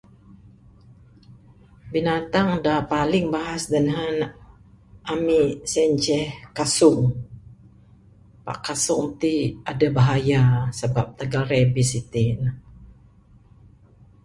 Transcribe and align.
Binatang 1.93 2.49
da 2.65 2.75
paling 2.93 3.25
bahas 3.35 3.63
da 3.71 3.79
nehen 3.89 4.17
ami 5.13 5.39
sien 5.71 5.91
ceh 6.03 6.27
kasung. 6.57 7.01
Pak 8.45 8.57
kasung 8.65 9.05
ti 9.19 9.33
adeh 9.69 9.91
bahaya 9.97 10.43
sabab 10.79 11.07
tagal 11.17 11.43
rabies 11.51 11.91
itin 12.01 12.35
ne 12.43 12.51